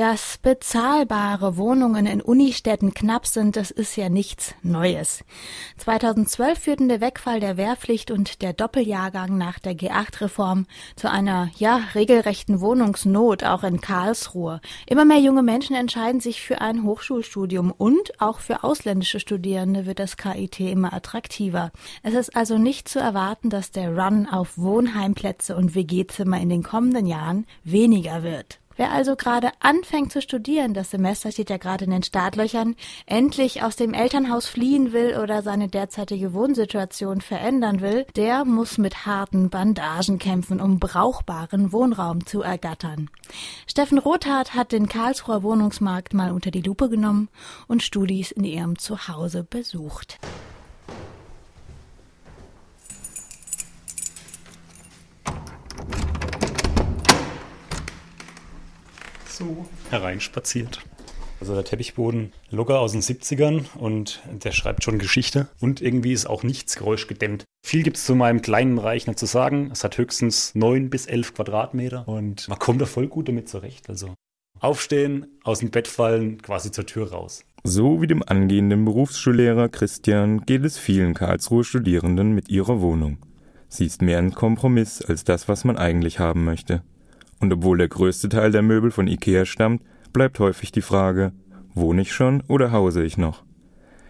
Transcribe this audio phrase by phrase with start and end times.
[0.00, 5.24] Dass bezahlbare Wohnungen in Unistädten knapp sind, das ist ja nichts Neues.
[5.76, 10.64] 2012 führten der Wegfall der Wehrpflicht und der Doppeljahrgang nach der G8-Reform
[10.96, 14.62] zu einer, ja, regelrechten Wohnungsnot auch in Karlsruhe.
[14.86, 19.98] Immer mehr junge Menschen entscheiden sich für ein Hochschulstudium und auch für ausländische Studierende wird
[19.98, 21.72] das KIT immer attraktiver.
[22.02, 26.62] Es ist also nicht zu erwarten, dass der Run auf Wohnheimplätze und WG-Zimmer in den
[26.62, 28.59] kommenden Jahren weniger wird.
[28.80, 33.62] Wer also gerade anfängt zu studieren, das Semester steht ja gerade in den Startlöchern, endlich
[33.62, 39.50] aus dem Elternhaus fliehen will oder seine derzeitige Wohnsituation verändern will, der muss mit harten
[39.50, 43.10] Bandagen kämpfen, um brauchbaren Wohnraum zu ergattern.
[43.66, 47.28] Steffen Rothardt hat den Karlsruher Wohnungsmarkt mal unter die Lupe genommen
[47.68, 50.18] und Studis in ihrem Zuhause besucht.
[59.40, 60.80] So hereinspaziert.
[61.40, 65.48] Also der Teppichboden locker aus den 70ern und der schreibt schon Geschichte.
[65.58, 67.44] Und irgendwie ist auch nichts geräuschgedämmt.
[67.66, 69.70] Viel gibt es zu meinem kleinen Bereich nicht zu sagen.
[69.72, 73.88] Es hat höchstens 9 bis 11 Quadratmeter und man kommt da voll gut damit zurecht.
[73.88, 74.14] Also
[74.60, 77.42] aufstehen, aus dem Bett fallen, quasi zur Tür raus.
[77.64, 83.16] So wie dem angehenden Berufsschullehrer Christian geht es vielen Karlsruher Studierenden mit ihrer Wohnung.
[83.68, 86.82] Sie ist mehr ein Kompromiss als das, was man eigentlich haben möchte.
[87.40, 91.32] Und obwohl der größte Teil der Möbel von Ikea stammt, bleibt häufig die Frage,
[91.74, 93.42] wohne ich schon oder hause ich noch?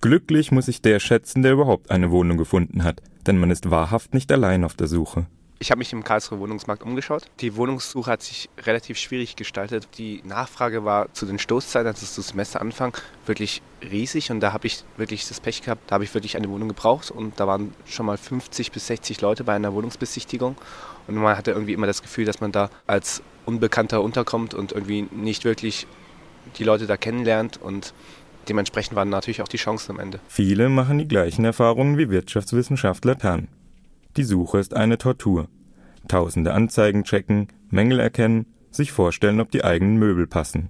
[0.00, 4.12] Glücklich muss sich der schätzen, der überhaupt eine Wohnung gefunden hat, denn man ist wahrhaft
[4.12, 5.26] nicht allein auf der Suche.
[5.58, 7.24] Ich habe mich im Karlsruher Wohnungsmarkt umgeschaut.
[7.40, 9.88] Die Wohnungssuche hat sich relativ schwierig gestaltet.
[9.98, 14.84] Die Nachfrage war zu den Stoßzeiten, also zu Semesteranfang, wirklich riesig und da habe ich
[14.96, 15.90] wirklich das Pech gehabt.
[15.90, 19.20] Da habe ich wirklich eine Wohnung gebraucht und da waren schon mal 50 bis 60
[19.20, 20.56] Leute bei einer Wohnungsbesichtigung
[21.06, 25.08] und man hatte irgendwie immer das Gefühl, dass man da als Unbekannter unterkommt und irgendwie
[25.12, 25.86] nicht wirklich
[26.58, 27.94] die Leute da kennenlernt und
[28.48, 30.20] dementsprechend waren natürlich auch die Chancen am Ende.
[30.28, 33.48] Viele machen die gleichen Erfahrungen wie Wirtschaftswissenschaftler Tan.
[34.16, 35.48] Die Suche ist eine Tortur.
[36.06, 40.68] Tausende Anzeigen checken, Mängel erkennen, sich vorstellen, ob die eigenen Möbel passen.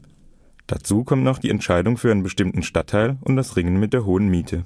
[0.67, 4.29] Dazu kommt noch die Entscheidung für einen bestimmten Stadtteil und das Ringen mit der hohen
[4.29, 4.65] Miete.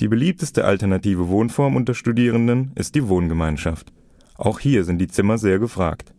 [0.00, 3.92] Die beliebteste alternative Wohnform unter Studierenden ist die Wohngemeinschaft.
[4.36, 6.12] Auch hier sind die Zimmer sehr gefragt.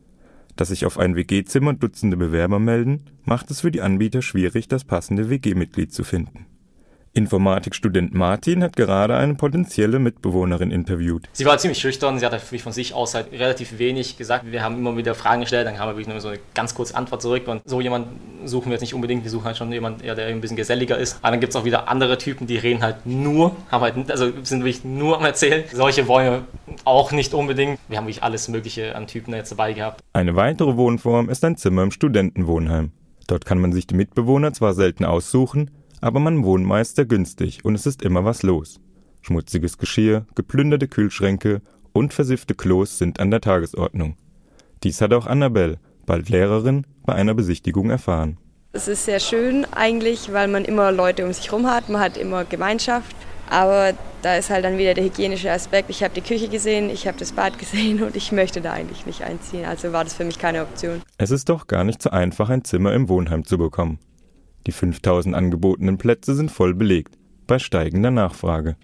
[0.56, 4.86] Dass sich auf ein WG-Zimmer Dutzende Bewerber melden, macht es für die Anbieter schwierig, das
[4.86, 6.46] passende WG-Mitglied zu finden.
[7.16, 11.24] Informatikstudent Martin hat gerade eine potenzielle Mitbewohnerin interviewt.
[11.32, 14.52] Sie war ziemlich schüchtern, sie hat halt von sich aus halt relativ wenig gesagt.
[14.52, 17.22] Wir haben immer wieder Fragen gestellt, dann kam wirklich nur so eine ganz kurze Antwort
[17.22, 17.48] zurück.
[17.48, 20.42] Und so jemanden suchen wir jetzt nicht unbedingt, wir suchen halt schon jemanden, der ein
[20.42, 21.18] bisschen geselliger ist.
[21.22, 24.32] Aber dann gibt es auch wieder andere Typen, die reden halt nur, haben halt, also
[24.44, 25.64] sind wirklich nur am Erzählen.
[25.72, 26.44] Solche wollen wir
[26.84, 27.80] auch nicht unbedingt.
[27.88, 30.02] Wir haben wirklich alles Mögliche an Typen jetzt dabei gehabt.
[30.12, 32.92] Eine weitere Wohnform ist ein Zimmer im Studentenwohnheim.
[33.28, 37.64] Dort kann man sich die Mitbewohner zwar selten aussuchen, aber man wohnt meist sehr günstig
[37.64, 38.80] und es ist immer was los.
[39.22, 41.62] Schmutziges Geschirr, geplünderte Kühlschränke
[41.94, 44.18] und versiffte Klos sind an der Tagesordnung.
[44.84, 48.38] Dies hat auch Annabelle, bald Lehrerin, bei einer Besichtigung erfahren.
[48.74, 52.18] Es ist sehr schön eigentlich, weil man immer Leute um sich herum hat, man hat
[52.18, 53.16] immer Gemeinschaft.
[53.50, 55.90] Aber da ist halt dann wieder der hygienische Aspekt.
[55.90, 59.06] Ich habe die Küche gesehen, ich habe das Bad gesehen und ich möchte da eigentlich
[59.06, 59.66] nicht einziehen.
[59.66, 61.02] Also war das für mich keine Option.
[61.18, 64.00] Es ist doch gar nicht so einfach, ein Zimmer im Wohnheim zu bekommen.
[64.68, 67.18] Die 5000 angebotenen Plätze sind voll belegt,
[67.48, 68.76] bei steigender Nachfrage.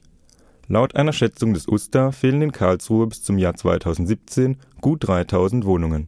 [0.67, 6.07] Laut einer Schätzung des USTA fehlen in Karlsruhe bis zum Jahr 2017 gut 3000 Wohnungen.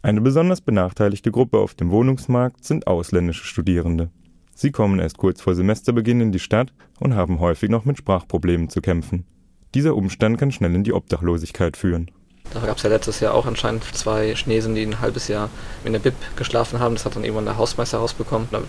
[0.00, 4.10] Eine besonders benachteiligte Gruppe auf dem Wohnungsmarkt sind ausländische Studierende.
[4.54, 8.68] Sie kommen erst kurz vor Semesterbeginn in die Stadt und haben häufig noch mit Sprachproblemen
[8.68, 9.24] zu kämpfen.
[9.74, 12.10] Dieser Umstand kann schnell in die Obdachlosigkeit führen.
[12.54, 15.50] Da gab es ja letztes Jahr auch anscheinend zwei Chinesen, die ein halbes Jahr
[15.84, 16.94] in der Bib geschlafen haben.
[16.94, 18.48] Das hat dann irgendwann der Hausmeister rausbekommen.
[18.50, 18.62] Da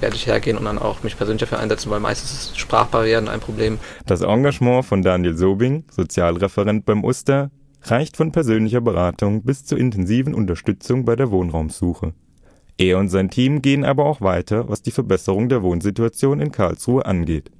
[0.00, 3.40] werde ich hergehen und dann auch mich persönlich dafür einsetzen, weil meistens ist Sprachbarrieren ein
[3.40, 3.78] Problem.
[4.06, 7.50] Das Engagement von Daniel Sobing, Sozialreferent beim Uster,
[7.82, 12.14] reicht von persönlicher Beratung bis zur intensiven Unterstützung bei der Wohnraumsuche.
[12.78, 17.04] Er und sein Team gehen aber auch weiter, was die Verbesserung der Wohnsituation in Karlsruhe
[17.04, 17.50] angeht.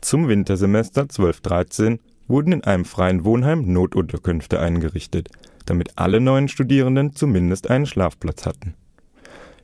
[0.00, 1.98] Zum Wintersemester 12-13
[2.32, 5.28] wurden in einem freien Wohnheim Notunterkünfte eingerichtet,
[5.66, 8.74] damit alle neuen Studierenden zumindest einen Schlafplatz hatten.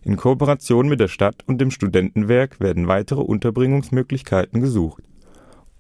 [0.03, 5.03] In Kooperation mit der Stadt und dem Studentenwerk werden weitere Unterbringungsmöglichkeiten gesucht.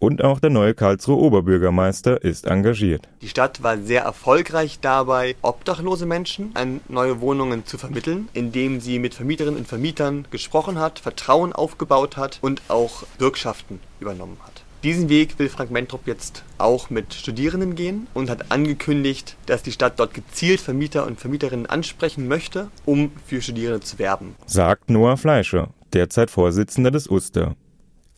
[0.00, 3.08] Und auch der neue Karlsruher Oberbürgermeister ist engagiert.
[3.20, 8.98] Die Stadt war sehr erfolgreich dabei, obdachlose Menschen an neue Wohnungen zu vermitteln, indem sie
[8.98, 14.62] mit Vermieterinnen und Vermietern gesprochen hat, Vertrauen aufgebaut hat und auch Bürgschaften übernommen hat.
[14.84, 19.72] Diesen Weg will Frank Mentrop jetzt auch mit Studierenden gehen und hat angekündigt, dass die
[19.72, 24.36] Stadt dort gezielt Vermieter und Vermieterinnen ansprechen möchte, um für Studierende zu werben.
[24.46, 27.56] Sagt Noah Fleischer, derzeit Vorsitzender des Uster.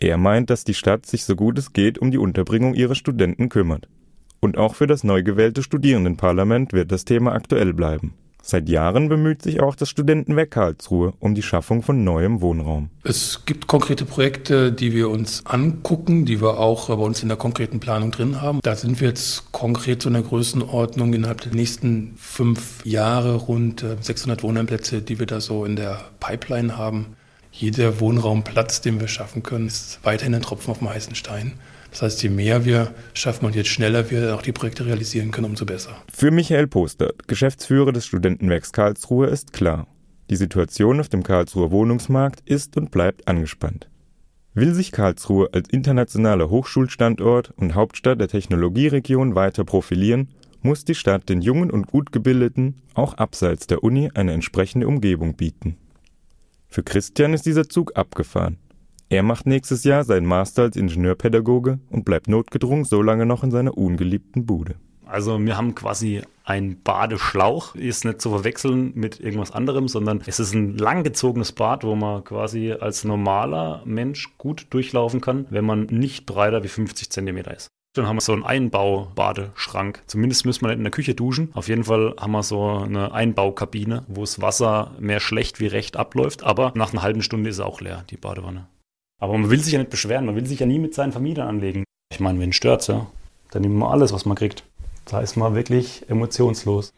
[0.00, 3.48] Er meint, dass die Stadt sich so gut es geht um die Unterbringung ihrer Studenten
[3.48, 3.88] kümmert.
[4.40, 8.12] Und auch für das neu gewählte Studierendenparlament wird das Thema aktuell bleiben.
[8.42, 12.90] Seit Jahren bemüht sich auch das Studentenwerk Karlsruhe um die Schaffung von neuem Wohnraum.
[13.04, 17.36] Es gibt konkrete Projekte, die wir uns angucken, die wir auch bei uns in der
[17.36, 18.60] konkreten Planung drin haben.
[18.62, 24.40] Da sind wir jetzt konkret zu einer Größenordnung innerhalb der nächsten fünf Jahre rund 600
[24.40, 27.16] äh, Wohnheimplätze, die wir da so in der Pipeline haben.
[27.52, 31.52] Jeder Wohnraumplatz, den wir schaffen können, ist weiterhin ein Tropfen auf dem heißen Stein.
[31.90, 35.46] Das heißt, je mehr wir schaffen und je schneller wir auch die Projekte realisieren können,
[35.46, 35.96] umso besser.
[36.12, 39.86] Für Michael Postert, Geschäftsführer des Studentenwerks Karlsruhe, ist klar.
[40.30, 43.88] Die Situation auf dem Karlsruher Wohnungsmarkt ist und bleibt angespannt.
[44.54, 50.28] Will sich Karlsruhe als internationaler Hochschulstandort und Hauptstadt der Technologieregion weiter profilieren,
[50.62, 55.34] muss die Stadt den jungen und gut gebildeten auch abseits der Uni eine entsprechende Umgebung
[55.34, 55.76] bieten.
[56.68, 58.58] Für Christian ist dieser Zug abgefahren.
[59.12, 63.50] Er macht nächstes Jahr seinen Master als Ingenieurpädagoge und bleibt notgedrungen so lange noch in
[63.50, 64.76] seiner ungeliebten Bude.
[65.04, 70.38] Also wir haben quasi ein Badeschlauch, ist nicht zu verwechseln mit irgendwas anderem, sondern es
[70.38, 75.86] ist ein langgezogenes Bad, wo man quasi als normaler Mensch gut durchlaufen kann, wenn man
[75.86, 77.66] nicht breiter wie 50 Zentimeter ist.
[77.96, 80.04] Dann haben wir so einen Einbau-Badeschrank.
[80.06, 81.50] Zumindest müssen wir nicht in der Küche duschen.
[81.54, 85.96] Auf jeden Fall haben wir so eine Einbaukabine, wo das Wasser mehr schlecht wie recht
[85.96, 86.44] abläuft.
[86.44, 88.68] Aber nach einer halben Stunde ist auch leer, die Badewanne.
[89.20, 91.46] Aber man will sich ja nicht beschweren, man will sich ja nie mit seinen Vermietern
[91.46, 91.84] anlegen.
[92.12, 93.06] Ich meine, wen stört's, ja?
[93.50, 94.64] Dann nimmt man alles, was man kriegt.
[95.04, 96.92] Da ist man wirklich emotionslos.